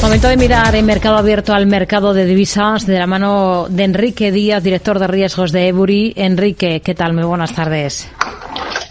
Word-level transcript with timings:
Momento 0.00 0.28
de 0.28 0.36
mirar 0.36 0.74
en 0.76 0.86
mercado 0.86 1.16
abierto 1.16 1.52
al 1.52 1.66
mercado 1.66 2.14
de 2.14 2.24
divisas 2.24 2.86
de 2.86 2.98
la 2.98 3.06
mano 3.06 3.66
de 3.68 3.82
Enrique 3.82 4.30
Díaz, 4.30 4.62
director 4.62 4.98
de 5.00 5.08
riesgos 5.08 5.50
de 5.50 5.68
Ebury. 5.68 6.14
Enrique, 6.16 6.80
¿qué 6.80 6.94
tal? 6.94 7.14
Muy 7.14 7.24
buenas 7.24 7.52
tardes. 7.52 8.08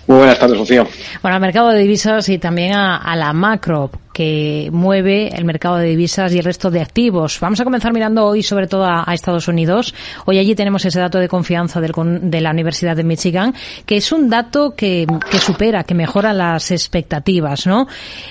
Muy 0.06 0.18
buenas 0.18 0.38
tardes, 0.38 0.58
Rocío. 0.58 0.86
Bueno, 1.22 1.36
al 1.36 1.42
mercado 1.42 1.70
de 1.70 1.80
divisas 1.80 2.28
y 2.30 2.38
también 2.38 2.74
a, 2.74 3.16
la 3.16 3.34
macro 3.34 3.90
que 4.18 4.72
mueve 4.74 5.28
el 5.28 5.46
mercado 5.46 5.76
de 5.76 5.86
divisas 5.86 6.34
y 6.34 6.40
el 6.40 6.44
resto 6.44 6.72
de 6.72 6.82
activos. 6.82 7.40
Vamos 7.40 7.60
a 7.60 7.64
comenzar 7.64 7.94
mirando 7.94 8.26
hoy 8.26 8.42
sobre 8.42 8.66
todo 8.66 8.84
a, 8.84 9.06
Estados 9.14 9.48
Unidos. 9.48 9.94
Hoy 10.26 10.40
allí 10.40 10.56
tenemos 10.56 10.84
ese 10.86 11.00
dato 11.00 11.20
de 11.20 11.28
confianza 11.28 11.80
de 11.80 12.42
la 12.42 12.50
Universidad 12.50 12.96
de 12.96 13.04
Michigan, 13.04 13.54
que 13.86 13.98
es 13.98 14.12
un 14.12 14.28
dato 14.28 14.74
que, 14.76 15.06
que 15.30 15.38
supera, 15.38 15.84
que 15.84 15.94
mejora 15.94 16.34
las 16.34 16.72
expectativas, 16.72 17.68
¿no? 17.68 17.86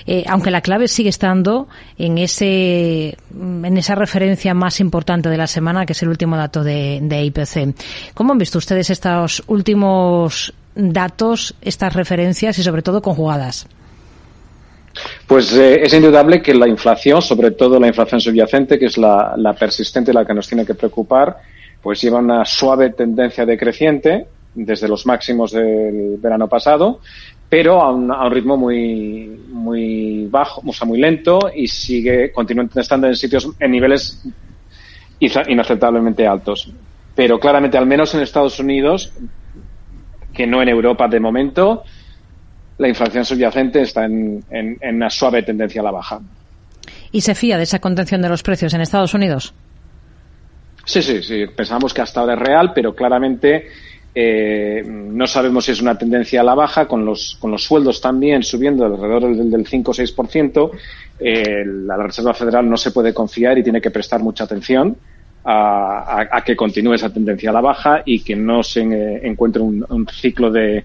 Eh, 0.08 0.24
aunque 0.26 0.50
la 0.50 0.60
clave 0.60 0.88
sigue 0.88 1.10
estando 1.10 1.68
en 1.96 2.18
ese, 2.18 3.16
en 3.30 3.76
esa 3.76 3.94
referencia 3.94 4.54
más 4.54 4.80
importante 4.80 5.28
de 5.28 5.36
la 5.36 5.46
semana, 5.46 5.86
que 5.86 5.92
es 5.92 6.02
el 6.02 6.08
último 6.08 6.36
dato 6.36 6.64
de, 6.64 6.98
de 7.00 7.24
IPC. 7.26 8.12
¿Cómo 8.12 8.32
han 8.32 8.38
visto 8.38 8.58
ustedes 8.58 8.90
estos 8.90 9.44
últimos 9.46 10.52
datos, 10.74 11.54
estas 11.60 11.94
referencias 11.94 12.58
y 12.58 12.64
sobre 12.64 12.82
todo 12.82 13.00
conjugadas? 13.00 13.68
Pues 15.26 15.52
eh, 15.54 15.82
es 15.82 15.92
indudable 15.92 16.40
que 16.40 16.54
la 16.54 16.68
inflación, 16.68 17.20
sobre 17.20 17.50
todo 17.50 17.80
la 17.80 17.88
inflación 17.88 18.20
subyacente, 18.20 18.78
que 18.78 18.86
es 18.86 18.96
la, 18.96 19.56
persistente 19.58 20.12
y 20.12 20.14
la 20.14 20.24
que 20.24 20.34
nos 20.34 20.46
tiene 20.46 20.64
que 20.64 20.74
preocupar, 20.74 21.38
pues 21.82 22.00
lleva 22.00 22.20
una 22.20 22.44
suave 22.44 22.90
tendencia 22.90 23.44
decreciente 23.44 24.26
desde 24.54 24.88
los 24.88 25.04
máximos 25.04 25.50
del 25.50 26.16
verano 26.18 26.48
pasado, 26.48 27.00
pero 27.48 27.82
a 27.82 27.92
un, 27.92 28.12
ritmo 28.30 28.56
muy, 28.56 29.26
muy 29.48 30.26
bajo, 30.30 30.62
o 30.64 30.72
sea, 30.72 30.86
muy 30.86 30.98
lento 30.98 31.50
y 31.54 31.66
sigue, 31.66 32.32
continúa 32.32 32.66
estando 32.76 33.08
en 33.08 33.16
sitios, 33.16 33.48
en 33.58 33.70
niveles 33.70 34.24
inaceptablemente 35.18 36.26
altos. 36.26 36.70
Pero 37.14 37.40
claramente, 37.40 37.78
al 37.78 37.86
menos 37.86 38.14
en 38.14 38.20
Estados 38.20 38.60
Unidos, 38.60 39.12
que 40.32 40.46
no 40.46 40.62
en 40.62 40.68
Europa 40.68 41.08
de 41.08 41.18
momento, 41.18 41.82
la 42.78 42.88
inflación 42.88 43.24
subyacente 43.24 43.82
está 43.82 44.04
en, 44.04 44.44
una 44.82 45.10
suave 45.10 45.42
tendencia 45.42 45.80
a 45.80 45.84
la 45.84 45.90
baja. 45.90 46.20
¿Y 47.12 47.20
se 47.20 47.34
fía 47.34 47.56
de 47.56 47.62
esa 47.62 47.78
contención 47.78 48.20
de 48.22 48.28
los 48.28 48.42
precios 48.42 48.74
en 48.74 48.80
Estados 48.80 49.14
Unidos? 49.14 49.54
Sí, 50.84 51.02
sí, 51.02 51.22
sí. 51.22 51.46
Pensamos 51.54 51.92
que 51.94 52.02
hasta 52.02 52.20
ahora 52.20 52.34
es 52.34 52.38
real, 52.38 52.72
pero 52.74 52.94
claramente 52.94 53.66
eh, 54.14 54.82
no 54.86 55.26
sabemos 55.26 55.64
si 55.64 55.72
es 55.72 55.80
una 55.80 55.96
tendencia 55.96 56.40
a 56.40 56.44
la 56.44 56.54
baja, 56.54 56.86
con 56.86 57.04
los, 57.04 57.36
con 57.40 57.50
los 57.50 57.64
sueldos 57.64 58.00
también 58.00 58.42
subiendo 58.42 58.84
alrededor 58.84 59.34
del, 59.36 59.50
del 59.50 59.66
5 59.66 59.90
o 59.90 59.94
6%. 59.94 60.70
Eh, 61.18 61.64
la 61.64 61.96
Reserva 61.96 62.34
Federal 62.34 62.68
no 62.68 62.76
se 62.76 62.90
puede 62.90 63.14
confiar 63.14 63.58
y 63.58 63.62
tiene 63.62 63.80
que 63.80 63.90
prestar 63.90 64.20
mucha 64.22 64.44
atención 64.44 64.96
a, 65.48 66.42
que 66.44 66.56
continúe 66.56 66.94
esa 66.94 67.12
tendencia 67.12 67.50
a 67.50 67.52
la 67.52 67.60
baja 67.60 68.02
y 68.04 68.20
que 68.20 68.34
no 68.34 68.62
se 68.62 68.80
eh, 68.80 69.20
encuentre 69.22 69.62
un, 69.62 70.06
ciclo 70.12 70.50
de, 70.50 70.84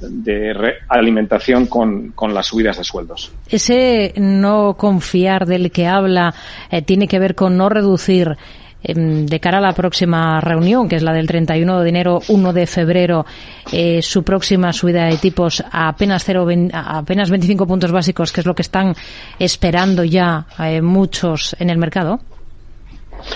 de 0.00 0.54
alimentación 0.88 1.66
con, 1.66 2.12
las 2.32 2.46
subidas 2.46 2.78
de 2.78 2.84
sueldos. 2.84 3.32
Ese 3.48 4.12
no 4.16 4.74
confiar 4.76 5.46
del 5.46 5.70
que 5.70 5.86
habla 5.86 6.34
eh, 6.70 6.82
tiene 6.82 7.08
que 7.08 7.18
ver 7.18 7.34
con 7.34 7.56
no 7.56 7.68
reducir 7.68 8.36
em, 8.82 9.26
de 9.26 9.40
cara 9.40 9.58
a 9.58 9.60
la 9.60 9.72
próxima 9.72 10.40
reunión, 10.40 10.88
que 10.88 10.96
es 10.96 11.02
la 11.02 11.12
del 11.12 11.26
31 11.26 11.80
de 11.80 11.88
enero, 11.88 12.20
1 12.28 12.52
de 12.52 12.66
febrero, 12.66 13.26
eh, 13.72 14.02
su 14.02 14.22
próxima 14.22 14.72
subida 14.72 15.06
de 15.06 15.16
tipos 15.16 15.62
a 15.70 15.88
apenas, 15.88 16.24
0, 16.24 16.46
a 16.72 16.98
apenas 16.98 17.30
25 17.30 17.66
puntos 17.66 17.92
básicos, 17.92 18.32
que 18.32 18.40
es 18.40 18.46
lo 18.46 18.54
que 18.54 18.62
están 18.62 18.94
esperando 19.38 20.04
ya 20.04 20.46
muchos 20.82 21.56
en 21.58 21.70
el 21.70 21.78
mercado? 21.78 22.20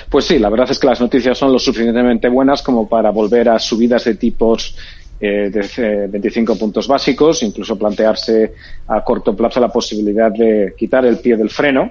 Pues 0.08 0.26
sí, 0.26 0.38
la 0.38 0.48
verdad 0.48 0.70
es 0.70 0.78
que 0.78 0.86
las 0.86 1.00
noticias 1.00 1.36
son 1.36 1.52
lo 1.52 1.58
suficientemente 1.58 2.28
buenas 2.28 2.62
como 2.62 2.88
para 2.88 3.10
volver 3.10 3.48
a 3.48 3.58
subidas 3.58 4.04
de 4.04 4.14
tipos 4.14 4.76
eh, 5.26 5.50
de 5.50 6.06
25 6.08 6.58
puntos 6.58 6.86
básicos, 6.86 7.42
incluso 7.42 7.78
plantearse 7.78 8.52
a 8.88 9.02
corto 9.02 9.34
plazo 9.34 9.58
la 9.58 9.68
posibilidad 9.68 10.30
de 10.30 10.74
quitar 10.76 11.06
el 11.06 11.18
pie 11.18 11.36
del 11.36 11.48
freno 11.48 11.90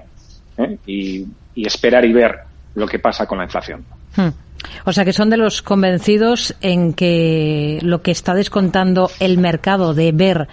¿eh? 0.56 0.78
y, 0.86 1.26
esperar 1.56 2.04
y 2.04 2.12
ver 2.12 2.36
lo 2.76 2.86
que 2.86 3.00
pasa 3.00 3.26
con 3.26 3.38
la 3.38 3.44
inflación. 3.44 3.84
Hmm. 4.14 4.28
O 4.84 4.92
sea 4.92 5.04
que 5.04 5.12
son 5.12 5.30
de 5.30 5.36
los 5.36 5.62
convencidos 5.62 6.54
en 6.60 6.94
que 6.94 7.78
lo 7.82 8.02
que 8.02 8.12
está 8.12 8.34
descontando 8.34 9.10
el 9.18 9.38
mercado 9.38 9.94
de 9.94 10.12
ver 10.12 10.48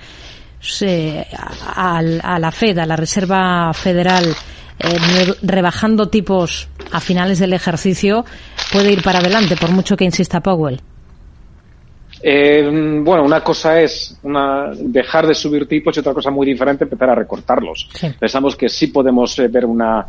eh, 0.82 1.26
a, 1.76 2.02
la 2.02 2.52
Fed, 2.52 2.80
a 2.80 2.86
la 2.86 2.96
Reserva 2.96 3.72
Federal, 3.74 4.26
eh, 4.80 5.34
rebajando 5.44 6.10
tipos 6.10 6.68
a 6.92 7.00
finales 7.00 7.38
del 7.38 7.54
ejercicio 7.54 8.26
puede 8.72 8.92
ir 8.92 9.04
para 9.04 9.20
adelante, 9.20 9.56
por 9.56 9.72
mucho 9.72 9.96
que 9.96 10.06
insista 10.06 10.42
Powell? 10.42 10.82
Eh, 12.24 13.00
bueno, 13.04 13.24
una 13.24 13.44
cosa 13.44 13.82
es 13.82 14.18
una, 14.24 14.72
dejar 14.76 15.28
de 15.28 15.34
subir 15.34 15.68
tipos 15.68 15.96
y 15.96 16.00
otra 16.00 16.14
cosa 16.14 16.30
muy 16.30 16.46
diferente 16.46 16.84
empezar 16.84 17.10
a 17.10 17.16
recortarlos. 17.16 17.90
Pensamos 18.20 18.56
que 18.56 18.70
sí 18.70 18.88
podemos 18.88 19.38
eh, 19.40 19.48
ver 19.48 19.66
una 19.66 20.08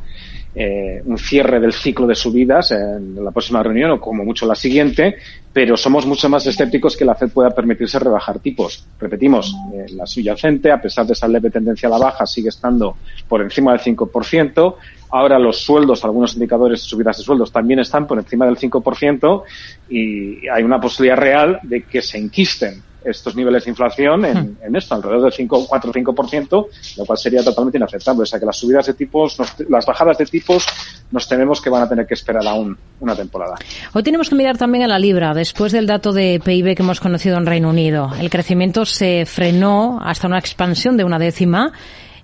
eh, 0.55 1.01
un 1.07 1.17
cierre 1.17 1.59
del 1.61 1.73
ciclo 1.73 2.07
de 2.07 2.15
subidas 2.15 2.73
en 2.73 3.25
la 3.25 3.31
próxima 3.31 3.63
reunión 3.63 3.93
o 3.93 4.01
como 4.01 4.23
mucho 4.23 4.47
la 4.47 4.55
siguiente, 4.55 5.17
pero 5.51 5.79
somos 5.79 6.05
mucho 6.05 6.29
más 6.29 6.47
escépticos 6.47 6.95
que 6.95 7.07
la 7.07 7.15
Fed 7.15 7.31
pueda 7.31 7.51
permitirse 7.51 7.99
rebajar 7.99 8.39
tipos. 8.39 8.87
Repetimos, 9.01 9.55
eh, 9.75 9.87
la 9.95 10.07
subyacente, 10.07 10.71
a 10.71 10.81
pesar 10.81 11.07
de 11.07 11.15
esa 11.15 11.27
leve 11.27 11.51
tendencia 11.51 11.89
a 11.89 11.93
la 11.93 11.99
baja, 11.99 12.27
sigue 12.27 12.51
estando 12.51 12.97
por 13.27 13.41
encima 13.41 13.73
del 13.73 13.81
5%. 13.81 14.77
Ahora 15.11 15.39
los 15.39 15.63
sueldos, 15.63 16.05
algunos 16.05 16.35
indicadores 16.35 16.83
de 16.83 16.87
subidas 16.87 17.17
de 17.17 17.23
sueldos 17.23 17.51
también 17.51 17.81
están 17.81 18.07
por 18.07 18.19
encima 18.19 18.45
del 18.45 18.59
5% 18.59 19.43
y 19.89 20.49
hay 20.49 20.63
una 20.63 20.81
posibilidad 20.81 21.17
real 21.17 21.61
de 21.63 21.83
que 21.83 22.03
se 22.03 22.19
enquisten 22.19 22.83
estos 23.05 23.35
niveles 23.35 23.65
de 23.65 23.71
inflación 23.71 24.25
en, 24.25 24.59
en 24.63 24.77
esto, 24.77 24.95
alrededor 24.95 25.23
del 25.23 25.33
5, 25.33 25.67
4 25.69 25.91
o 25.91 25.95
5%, 25.95 26.67
lo 26.99 27.05
cual 27.05 27.19
sería 27.19 27.43
totalmente 27.43 27.79
inaceptable. 27.79 28.23
O 28.23 28.27
sea 28.27 28.39
que 28.39 28.47
las 28.47 28.57
subidas 28.57 28.87
de 28.87 28.95
tipos, 28.95 29.37
las 29.69 29.87
bajadas 29.87 30.19
de 30.19 30.27
tipos, 30.27 30.67
nos 31.11 31.29
tememos 31.29 31.61
que 31.61 31.71
van 31.71 31.83
a 31.83 31.89
tener 31.89 32.07
que 32.07 32.15
esperar 32.15 32.47
aún 32.47 32.77
una 33.01 33.15
temporada. 33.15 33.57
Hoy 33.93 34.03
tenemos 34.03 34.29
que 34.29 34.35
mirar 34.35 34.57
también 34.57 34.85
a 34.85 34.89
la 34.89 34.99
libra. 34.99 35.35
Después 35.35 35.73
del 35.73 35.87
dato 35.87 36.13
de 36.13 36.41
PIB 36.45 36.75
que 36.75 36.83
hemos 36.83 37.01
conocido 37.01 37.37
en 37.37 37.47
Reino 37.47 37.71
Unido, 37.71 38.11
el 38.19 38.31
crecimiento 38.31 38.85
se 38.85 39.27
frenó 39.27 40.01
hasta 40.03 40.27
una 40.27 40.39
expansión 40.39 40.97
de 40.97 41.05
una 41.05 41.19
décima 41.19 41.73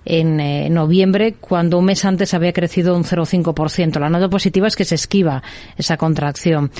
en 0.05 0.39
eh, 0.39 0.69
noviembre, 0.69 1.35
cuando 1.39 1.77
un 1.77 1.85
mes 1.85 2.03
antes 2.05 2.33
había 2.33 2.53
crecido 2.53 2.95
un 2.95 3.03
0,5%. 3.03 3.99
La 3.99 4.09
nota 4.09 4.29
positiva 4.29 4.67
es 4.67 4.75
que 4.75 4.85
se 4.85 4.95
esquiva 4.95 5.43
esa 5.77 5.97
contracción. 5.97 6.71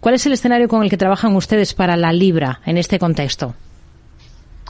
¿Cuál 0.00 0.14
es 0.14 0.26
el 0.26 0.32
escenario 0.32 0.68
con 0.68 0.82
el 0.82 0.90
que 0.90 0.96
trabajan 0.96 1.34
ustedes 1.34 1.74
para 1.74 1.96
la 1.96 2.12
libra 2.12 2.60
en 2.64 2.76
este 2.76 2.98
contexto? 2.98 3.54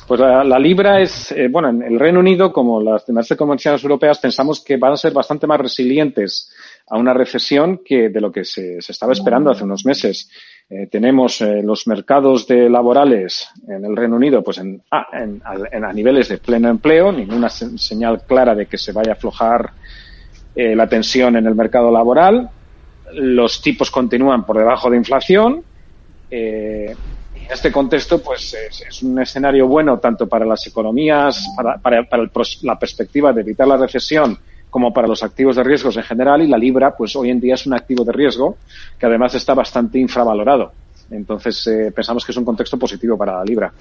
Pues 0.07 0.21
la, 0.21 0.59
libra 0.59 1.01
es, 1.01 1.33
eh, 1.33 1.49
bueno, 1.51 1.69
en 1.69 1.83
el 1.83 1.99
Reino 1.99 2.21
Unido, 2.21 2.53
como 2.53 2.81
las 2.81 3.05
demás 3.07 3.29
economías 3.29 3.83
europeas, 3.83 4.21
pensamos 4.21 4.63
que 4.63 4.77
van 4.77 4.93
a 4.93 4.97
ser 4.97 5.13
bastante 5.13 5.49
más 5.49 5.59
resilientes 5.59 6.53
a 6.89 6.97
una 6.97 7.13
recesión 7.13 7.81
que 7.85 8.09
de 8.09 8.21
lo 8.21 8.31
que 8.31 8.45
se, 8.45 8.79
estaba 8.79 9.13
esperando 9.13 9.51
hace 9.51 9.65
unos 9.65 9.85
meses. 9.85 10.31
Eh, 10.71 10.87
tenemos 10.89 11.41
eh, 11.41 11.61
los 11.61 11.89
mercados 11.89 12.47
de 12.47 12.71
laborales 12.71 13.49
en 13.67 13.85
el 13.85 13.97
Reino 13.97 14.15
Unido, 14.15 14.45
pues 14.45 14.59
en, 14.59 14.81
ah, 14.93 15.09
a 15.13 15.93
niveles 15.93 16.29
de 16.29 16.39
pleno 16.39 16.69
empleo, 16.69 17.11
ninguna 17.11 17.49
señal 17.49 18.23
clara 18.27 18.55
de 18.55 18.67
que 18.67 18.79
se 18.79 18.93
vaya 18.93 19.11
a 19.13 19.15
aflojar 19.15 19.73
la 20.55 20.89
tensión 20.89 21.37
en 21.37 21.47
el 21.47 21.55
mercado 21.55 21.91
laboral 21.91 22.49
los 23.15 23.61
tipos 23.61 23.91
continúan 23.91 24.45
por 24.45 24.59
debajo 24.59 24.91
de 24.91 24.97
inflación. 24.97 25.63
Eh, 26.31 26.95
en 27.35 27.53
este 27.53 27.71
contexto, 27.71 28.21
pues 28.21 28.55
es, 28.55 29.03
un 29.03 29.21
escenario 29.21 29.69
bueno 29.69 29.99
tanto 29.99 30.27
para 30.27 30.45
las 30.45 30.67
economías, 30.67 31.47
para, 31.83 32.09
la 32.63 32.79
perspectiva 32.79 33.33
de 33.33 33.43
evitar 33.43 33.69
la 33.69 33.77
recesión, 33.77 34.37
como 34.69 34.93
para 34.93 35.07
los 35.07 35.23
activos 35.23 35.57
de 35.57 35.63
riesgos 35.63 35.97
en 35.97 36.03
general. 36.03 36.43
Y 36.43 36.49
la 36.49 36.59
libra, 36.59 36.97
pues 36.97 37.15
hoy 37.15 37.31
en 37.31 37.41
día 37.41 37.55
es 37.55 37.67
un 37.67 37.75
activo 37.75 38.05
de 38.05 38.13
riesgo 38.13 38.57
que 38.99 39.07
además 39.07 39.35
está 39.35 39.55
bastante 39.55 39.99
infravalorado. 39.99 40.73
Entonces, 41.11 41.65
eh, 41.69 41.93
pensamos 41.95 42.25
que 42.25 42.33
es 42.33 42.39
un 42.39 42.45
contexto 42.45 42.77
positivo 42.77 43.17
para 43.17 43.39
la 43.39 43.45
libra. 43.45 43.73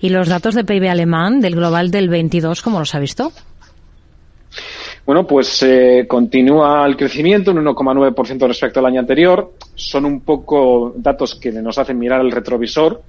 ¿Y 0.00 0.10
los 0.10 0.28
datos 0.28 0.54
de 0.54 0.64
PIB 0.64 0.90
alemán 0.90 1.40
del 1.40 1.54
global 1.56 1.90
del 1.90 2.10
22, 2.10 2.60
cómo 2.60 2.78
los 2.78 2.94
ha 2.94 2.98
visto? 2.98 3.32
Bueno, 5.06 5.26
pues 5.26 5.62
eh, 5.62 6.06
continúa 6.08 6.86
el 6.86 6.96
crecimiento, 6.96 7.50
un 7.50 7.58
1,9% 7.58 8.46
respecto 8.46 8.80
al 8.80 8.86
año 8.86 9.00
anterior. 9.00 9.52
Son 9.74 10.06
un 10.06 10.22
poco 10.22 10.94
datos 10.96 11.34
que 11.34 11.52
nos 11.52 11.76
hacen 11.76 11.98
mirar 11.98 12.22
el 12.22 12.32
retrovisor. 12.32 13.02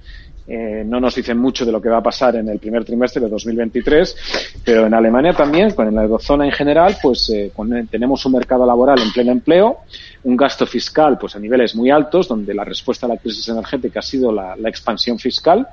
Eh, 0.46 0.84
no 0.86 1.00
nos 1.00 1.14
dicen 1.14 1.38
mucho 1.38 1.64
de 1.64 1.72
lo 1.72 1.80
que 1.80 1.88
va 1.88 1.96
a 1.98 2.02
pasar 2.02 2.36
en 2.36 2.48
el 2.50 2.58
primer 2.58 2.84
trimestre 2.84 3.22
de 3.22 3.30
2023, 3.30 4.60
pero 4.62 4.86
en 4.86 4.94
Alemania 4.94 5.32
también, 5.32 5.72
con 5.72 5.92
la 5.92 6.02
eurozona 6.02 6.44
en 6.44 6.52
general, 6.52 6.98
pues 7.02 7.30
eh, 7.30 7.50
tenemos 7.90 8.24
un 8.26 8.32
mercado 8.32 8.66
laboral 8.66 9.00
en 9.00 9.10
pleno 9.10 9.32
empleo, 9.32 9.78
un 10.24 10.36
gasto 10.36 10.66
fiscal 10.66 11.16
pues 11.18 11.34
a 11.34 11.40
niveles 11.40 11.74
muy 11.74 11.90
altos, 11.90 12.28
donde 12.28 12.54
la 12.54 12.62
respuesta 12.62 13.06
a 13.06 13.08
la 13.08 13.16
crisis 13.16 13.48
energética 13.48 14.00
ha 14.00 14.02
sido 14.02 14.30
la, 14.30 14.54
expansión 14.66 15.18
fiscal, 15.18 15.66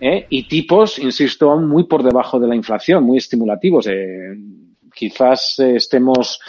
y 0.00 0.46
tipos, 0.48 0.98
insisto, 0.98 1.50
aún 1.50 1.66
muy 1.66 1.84
por 1.84 2.02
debajo 2.02 2.38
de 2.38 2.46
la 2.46 2.54
inflación, 2.54 3.04
muy 3.04 3.16
estimulativos. 3.16 3.86
Eh, 3.86 4.36
quizás 4.94 5.58
eh, 5.58 5.76
estemos 5.76 6.40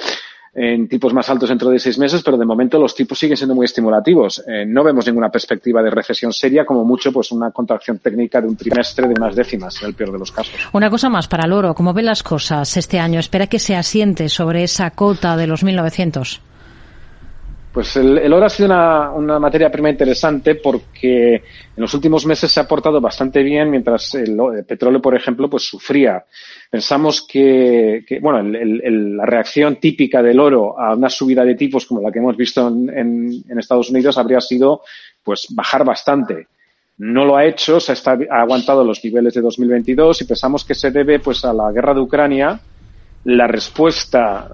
en 0.56 0.88
tipos 0.88 1.14
más 1.14 1.30
altos 1.30 1.50
dentro 1.50 1.70
de 1.70 1.78
seis 1.80 1.98
meses, 1.98 2.24
pero 2.24 2.38
de 2.38 2.46
momento 2.46 2.80
los 2.80 2.96
tipos 2.96 3.20
siguen 3.20 3.36
siendo 3.36 3.54
muy 3.54 3.66
estimulativos. 3.66 4.42
Eh, 4.48 4.66
no 4.66 4.84
vemos 4.84 5.06
ninguna 5.06 5.30
perspectiva 5.30 5.84
de 5.84 5.90
recesión 5.90 6.32
seria, 6.32 6.66
como 6.66 6.86
mucho 6.86 7.12
pues 7.12 7.32
una 7.34 7.52
contracción 7.52 8.00
técnica 8.00 8.40
de 8.40 8.48
un 8.48 8.56
trimestre 8.56 9.08
de 9.08 9.16
unas 9.18 9.36
décimas, 9.36 9.82
en 9.82 9.90
el 9.90 9.94
peor 9.94 10.14
de 10.14 10.20
los 10.20 10.32
casos. 10.32 10.54
Una 10.72 10.90
cosa 10.90 11.10
más 11.10 11.28
para 11.28 11.46
el 11.46 11.52
oro. 11.52 11.76
¿Cómo 11.76 11.94
ven 11.94 12.06
las 12.06 12.24
cosas 12.24 12.78
este 12.78 13.00
año? 13.00 13.20
¿Espera 13.20 13.48
que 13.48 13.60
se 13.60 13.76
asiente 13.76 14.30
sobre 14.30 14.64
esa 14.64 14.92
cota 14.92 15.36
de 15.36 15.48
los 15.48 15.64
1900? 15.64 16.42
Pues 17.76 17.94
el, 17.98 18.32
oro 18.32 18.46
ha 18.46 18.50
sido 18.50 18.70
una, 18.70 19.38
materia 19.38 19.70
prima 19.70 19.90
interesante 19.90 20.56
porque 20.56 21.36
en 21.36 21.42
los 21.76 21.94
últimos 21.94 22.26
meses 22.26 22.50
se 22.50 22.62
ha 22.62 22.68
portado 22.70 23.02
bastante 23.02 23.44
bien 23.44 23.70
mientras 23.70 24.16
el, 24.16 24.38
petróleo, 24.66 25.02
por 25.02 25.14
ejemplo, 25.14 25.50
pues 25.50 25.64
sufría. 25.64 26.24
Pensamos 26.72 27.28
que, 27.28 28.06
que 28.08 28.22
bueno, 28.22 28.40
el, 28.40 29.18
la 29.18 29.26
reacción 29.26 29.76
típica 29.76 30.24
del 30.24 30.40
oro 30.40 30.80
a 30.80 30.96
una 30.96 31.10
subida 31.10 31.44
de 31.44 31.56
tipos 31.56 31.86
como 31.86 32.00
la 32.00 32.14
que 32.14 32.20
hemos 32.20 32.38
visto 32.38 32.66
en, 32.66 32.90
en, 32.98 33.44
en 33.50 33.60
Estados 33.60 33.90
Unidos 33.90 34.18
habría 34.18 34.40
sido 34.40 34.84
pues 35.22 35.48
bajar 35.50 35.84
bastante. 35.84 36.48
No 37.00 37.26
lo 37.26 37.36
ha 37.36 37.44
hecho, 37.44 37.82
se 37.82 37.92
ha 37.92 38.40
aguantado 38.40 38.86
los 38.86 39.04
niveles 39.04 39.34
de 39.34 39.42
2022 39.42 40.22
y 40.22 40.24
pensamos 40.24 40.64
que 40.64 40.76
se 40.76 40.92
debe 40.92 41.20
pues 41.20 41.44
a 41.44 41.52
la 41.52 41.74
guerra 41.74 41.94
de 41.94 42.00
Ucrania, 42.00 42.58
la 43.26 43.48
respuesta 43.48 44.48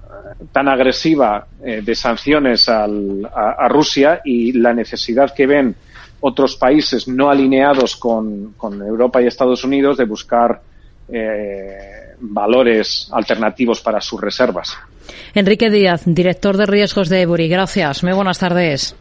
tan 0.50 0.68
agresiva 0.68 1.46
eh, 1.64 1.82
de 1.82 1.94
sanciones 1.94 2.68
al, 2.68 3.28
a, 3.34 3.68
Rusia 3.68 4.20
y 4.24 4.52
la 4.52 4.72
necesidad 4.72 5.34
que 5.34 5.46
ven 5.46 5.74
otros 6.20 6.56
países 6.56 7.06
no 7.06 7.30
alineados 7.30 7.96
con, 7.96 8.54
con 8.56 8.80
Europa 8.80 9.20
y 9.20 9.26
Estados 9.26 9.64
Unidos 9.64 9.96
de 9.98 10.04
buscar 10.04 10.60
eh, 11.08 12.14
valores 12.20 13.08
alternativos 13.12 13.80
para 13.80 14.00
sus 14.00 14.20
reservas. 14.20 14.76
Enrique 15.34 15.68
Díaz, 15.68 16.02
director 16.06 16.56
de 16.56 16.66
riesgos 16.66 17.08
de 17.08 17.22
Ebury. 17.22 17.48
Gracias. 17.48 18.02
Muy 18.02 18.12
buenas 18.12 18.38
tardes. 18.38 18.96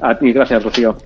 A 0.00 0.18
ti, 0.18 0.32
gracias, 0.32 0.64
Rocío. 0.64 0.96